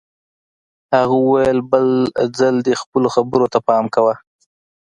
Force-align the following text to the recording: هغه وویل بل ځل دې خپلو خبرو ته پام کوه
هغه 0.97 1.15
وویل 1.19 1.59
بل 1.71 1.85
ځل 2.39 2.55
دې 2.65 2.73
خپلو 2.81 3.07
خبرو 3.15 3.45
ته 3.53 3.59
پام 3.67 3.85
کوه 3.95 4.13